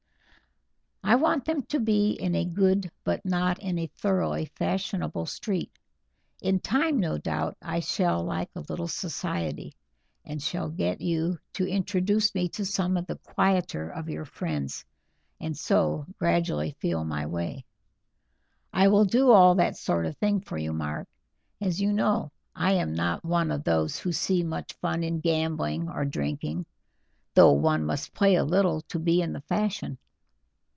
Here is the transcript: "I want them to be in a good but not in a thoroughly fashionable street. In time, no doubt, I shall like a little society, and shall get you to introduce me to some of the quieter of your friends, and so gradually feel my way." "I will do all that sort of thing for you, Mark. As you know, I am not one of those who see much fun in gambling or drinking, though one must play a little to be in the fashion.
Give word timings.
"I 1.03 1.15
want 1.15 1.43
them 1.43 1.63
to 1.63 1.79
be 1.79 2.11
in 2.11 2.35
a 2.35 2.45
good 2.45 2.89
but 3.03 3.25
not 3.25 3.59
in 3.59 3.77
a 3.77 3.87
thoroughly 3.87 4.45
fashionable 4.55 5.25
street. 5.25 5.71
In 6.41 6.59
time, 6.61 6.99
no 7.01 7.17
doubt, 7.17 7.57
I 7.61 7.81
shall 7.81 8.23
like 8.23 8.49
a 8.55 8.61
little 8.69 8.87
society, 8.87 9.73
and 10.23 10.41
shall 10.41 10.69
get 10.69 11.01
you 11.01 11.37
to 11.53 11.67
introduce 11.67 12.33
me 12.33 12.47
to 12.49 12.63
some 12.65 12.95
of 12.95 13.07
the 13.07 13.17
quieter 13.17 13.89
of 13.89 14.07
your 14.07 14.23
friends, 14.23 14.85
and 15.37 15.57
so 15.57 16.05
gradually 16.17 16.77
feel 16.79 17.03
my 17.03 17.25
way." 17.25 17.65
"I 18.71 18.87
will 18.87 19.05
do 19.05 19.31
all 19.31 19.55
that 19.55 19.75
sort 19.75 20.05
of 20.05 20.15
thing 20.17 20.39
for 20.39 20.57
you, 20.57 20.71
Mark. 20.71 21.09
As 21.59 21.81
you 21.81 21.91
know, 21.91 22.31
I 22.55 22.73
am 22.73 22.93
not 22.93 23.25
one 23.25 23.51
of 23.51 23.65
those 23.65 23.99
who 23.99 24.13
see 24.13 24.43
much 24.43 24.73
fun 24.75 25.03
in 25.03 25.19
gambling 25.19 25.89
or 25.89 26.05
drinking, 26.05 26.67
though 27.33 27.51
one 27.51 27.85
must 27.85 28.13
play 28.13 28.35
a 28.35 28.45
little 28.45 28.79
to 28.83 28.97
be 28.99 29.21
in 29.21 29.33
the 29.33 29.41
fashion. 29.41 29.97